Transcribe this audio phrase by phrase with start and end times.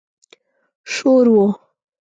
[0.93, 1.53] شور و.